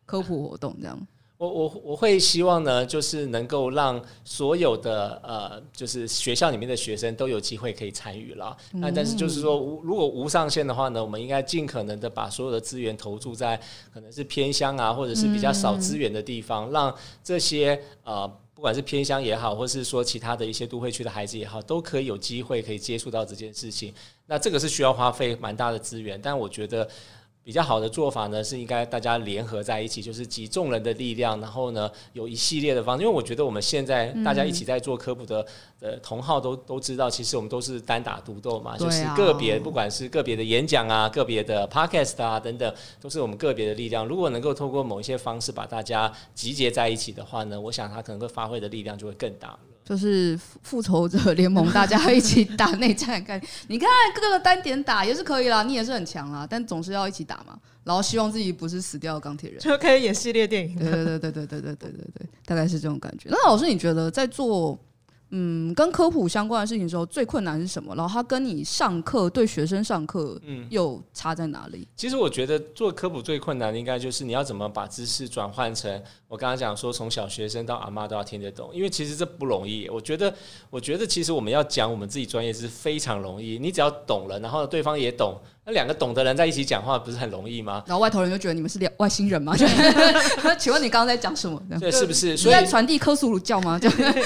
[0.04, 0.76] 科普活动？
[0.78, 0.98] 这样？
[1.40, 8.54] 我我我会希望呢，就是能够让所有的呃，就是学校里面的学生都有机会可以参与了。
[8.72, 13.58] 那但是就是说，无如果无上限的话呢，我们应该尽可能的把所有的资源投注在
[13.90, 23.94] 可能是偏乡啊，或者是比较少资源的地方，让这些呃，不管是偏乡也好，或是说其他的一些都会区的孩子也好，都可以有机会可以接触到这件事情。
[24.26, 26.86] 那这个是需要花费蛮大的资源，但我觉得。
[27.42, 33.02] 比较好的做法呢，是应该大家联合在一起，就是集众人的力量，然后呢，有一系列的方式。
[33.02, 35.44] 因为我觉得我们现在大家一起在做科普的
[35.80, 44.06] 呃同号都都知道，其实我们都是单打独斗嘛，就是个别，不管是个别的演讲啊，个别的 podcast 啊等等，都是我们个别的力量。
[44.06, 49.58] 如果能够透过某一些方式把大家集结在一起的话呢，我想他可能会发挥的力量就会更大。
[49.90, 57.58] 就是复仇者联盟，大家一起打内战，看你看各个单点打也是可以啦，你也是很强啦，但总是要一起打嘛。
[57.82, 60.78] 然后希望自己不是死掉的钢铁人，就可以演系列电影。
[60.78, 63.28] 对对对对对对对对对对，大概是这种感觉。
[63.30, 64.78] 那老师，你觉得在做
[65.30, 67.94] 嗯，跟科普相关的事情的时候，最困难是什么？
[67.96, 71.78] 然后他跟你上课对学生上课，嗯，又差在哪里？
[71.78, 79.88] 嗯，其实我觉得做科普最困难的，应该就是你要怎么把知识转换成我刚刚讲说，从小学生到阿妈都要听得懂，因为其实这不容易。
[79.88, 80.32] 我觉得，
[80.70, 85.36] 我觉得其实我们要讲我们自己专业是非常容易，你只要懂了，然后对方也懂。
[85.66, 87.82] 那两个懂的人在一起讲话不是很容易吗？
[87.86, 89.54] 然后外头人就觉得你们是两外星人吗？
[90.58, 91.60] 请问你刚刚在讲什么？
[91.78, 92.36] 对，是不是？
[92.36, 93.78] 所以在传递科苏鲁教吗？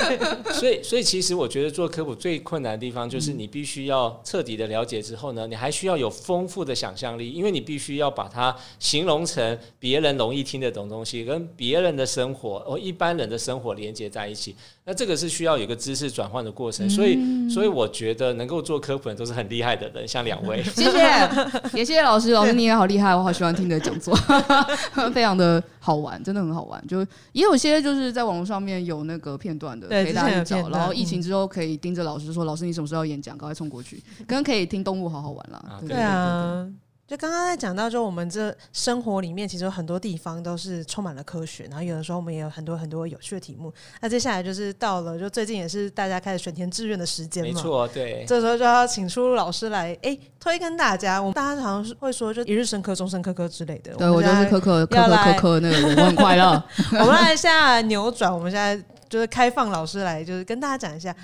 [0.52, 14.54] 所以，所以其实我觉得做科普最困难的地方就是你必须要彻底的了解之后呢，你还需要有丰富的想象力，因为你必须要把它形容成别人容易听得懂东西，跟别人的生活和一般人的生活连接在一起。
[14.86, 20.62] 那这个是需要有个知识转换的过程，所以，所以我觉得能够做科普都是很厉害的人，像两位。
[20.74, 20.98] 谢谢，
[21.72, 24.14] 也谢谢老师，老师你也好厉害，我好喜欢听你的讲座，
[25.14, 26.86] 非常的好玩，真的很好玩。
[26.86, 27.00] 就
[27.32, 30.68] 也有些就是在网络上面有那个片段的，可以大家找。
[30.68, 34.02] 然后疫情之后可以盯着老师说，老师你什么时候要演讲，赶快冲过去。
[34.26, 36.68] 刚刚可以听动物好好玩啦，对啊。
[37.06, 43.70] 就刚刚在讲到，就我们这生活里面，其实有很多地方都是充满了科学，然后有的时候我们也有很多很多有趣的题目。
[44.00, 48.24] 那接下来就是到了，就最近也是大家开始选填志愿的时间嘛，没错，对。
[48.26, 51.20] 这时候就要请出老师来，哎、欸，推跟大家。
[51.20, 53.92] 我们大家好像是会说，就一日生科、终身科科之类的。
[53.96, 56.52] 对，我就是科科科科科科那个，我很快乐。
[56.98, 61.14] 我们来现在扭转，我们现在就是开放老师来，就是跟大家讲一下。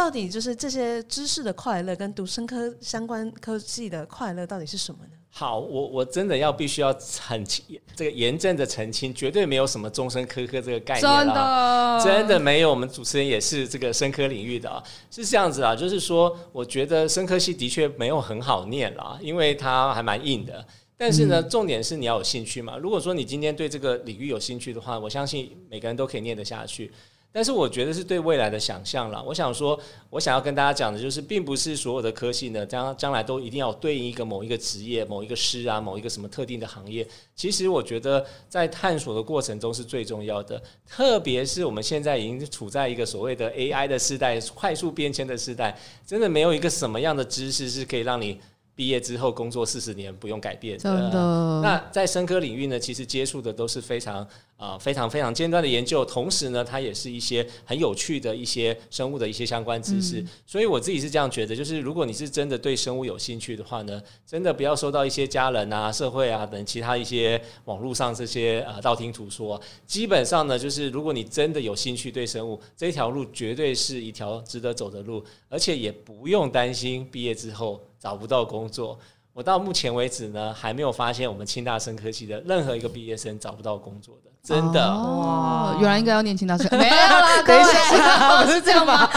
[0.00, 5.10] 到底就是这些知识的快乐，跟读生科相关科技的快乐到底是什么呢？
[5.28, 12.70] 好，我我真的要必须要澄清这个严正的澄清，绝对没有什么终身科科这个概念啊，真的真的没有。
[12.70, 20.66] 我们主持人也是这个生科领域的啊，是这样子啊，就是说，我觉得生科系的确没有很好念了，因为它还蛮硬的。
[20.96, 22.78] 但是呢，重点是你要有兴趣嘛。
[22.78, 26.90] 如果说你今天对这个领域有兴趣的话，我相信每个人都可以念得下去。
[27.32, 29.22] 但是我觉得是对未来的想象了。
[29.22, 29.78] 我想说，
[30.10, 37.06] 我想要跟大家讲的就是，并不是所有的科系呢，将将来都一定要对应一个某一个职业、某一个师啊、某一个什么特定的行业。
[37.36, 48.40] 其实我觉得在探索的过程中是最重要的，特别是我们现在已经处在一个所谓的 AI 的时代、快速变迁的时代，真的没有一个什么样的知识是可以让你。
[48.72, 50.82] 毕业之后工作四十年不用改变的。
[50.82, 51.60] 真的。
[51.60, 54.26] 那在生科领域呢，其实接触的都是非常
[54.60, 60.20] 啊、呃、非常非常尖端的研究，同时呢，它也是一些很有趣的一些生物的一些相关知识。
[60.20, 69.58] 嗯、所以我自己是这样觉得，就是如果你是真的对生物有兴趣的话呢，真的不要受到一些家人啊、社会啊等其他一些网络上这些呃道听途说。
[69.86, 77.80] 基本上呢，就是如果你真的有兴趣对生物这条路，绝对是一条值得走的路，而且也不用担心毕业之后。
[78.00, 78.98] 找不到工作，
[79.32, 84.84] 我到目前为止呢，还没有发现我们清大生科系的任何一个毕业生找不到工作的，真的。
[84.84, 89.08] 哦，原来应该要念清大生， 没有啦，等一下， 是这样吗？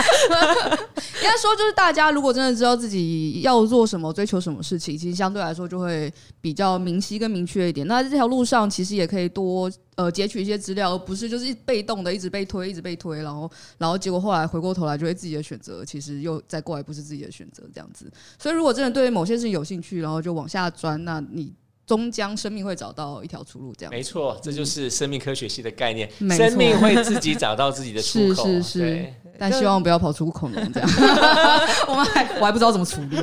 [1.21, 7.87] 应该说，就是大家如果真的知道自己要做什么、追求什么事情，其实相对来说就会比较明晰跟明确一点。
[7.87, 9.71] 那这条路上其实也可以多。
[9.95, 13.47] 呃，截取一些资料，而不是就是被动的一直被推，一直被推，然后，
[13.77, 18.11] 然后结果后来回过头来，就会自己的选择，其实又再过来不是自己的选择这样子。
[18.39, 21.53] 所以，如果真的对某些事情有兴趣，然后就往下钻，那你。
[21.85, 26.09] 终将生命会找到一条出路，这样没错，这就是生命科学系的概念。
[26.31, 29.13] 生命会自己找到自己的出口，是是是。
[29.37, 30.89] 但希望不要跑出恐龙这样。
[31.87, 33.17] 我们还 我还不知道怎么处理。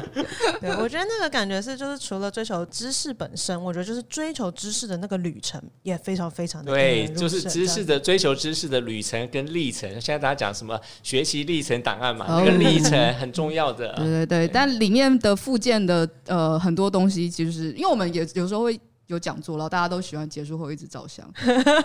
[0.60, 9.88] 对，我觉得那个感觉是，就是除了追求知识本身，我觉得就是追求知识的那个旅程也非常非常的对，就是知识的追求知识的旅程跟历程。
[10.00, 13.92] 现在大家讲什么学习历程档案嘛，那个历程 很重要的。
[13.94, 21.28] 对对对，但里面的附件的呃很多东西，其实是因为我们也有时候会有讲座，然后大家都喜欢结束后一直照相，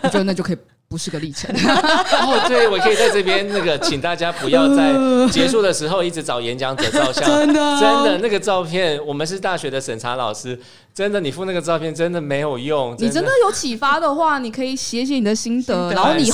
[0.04, 0.58] 我觉得那就可以。
[0.88, 4.94] 不是个历程 哦，对，我可以在这边那个，请大家不要在
[5.32, 10.58] 结束的时候一直找演讲者照相， 真的，真的那个照片，我们是大学的审查老师，
[10.94, 12.96] 真的，你附那个照片真的没有用。
[13.00, 16.30] 你真的有启发的话，你可以写写你的心得，然后你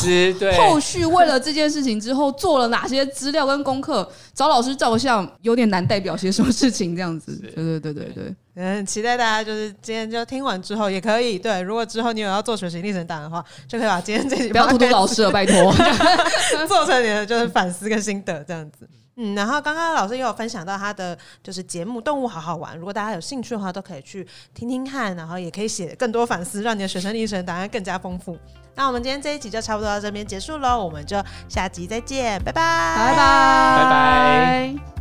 [0.58, 7.36] 后续为了这件事情之后做了哪些资料跟功课，找老师照相有点难代表些什么事情这样子。
[7.42, 8.36] 对对对对对。
[8.56, 15.74] 嗯，期待大家就是今天就听完之后也可以对，如果之后你有要做学习历程档的话，就可以把今天这集不要 荼毒老师了，拜托，
[16.68, 18.88] 做成你的就是反思跟心得这样子。
[19.18, 28.38] 嗯，然后刚刚老师也有分享到他的就是节目《动物好好玩》，如果大家有兴趣的话，都可以去听听看，然后也可以写更多反思，让你的学生历程档案更加丰富。
[28.74, 35.01] 那我们今天这一集就差不多到这边结束喽，我们就下集再见，拜拜，拜拜，拜拜。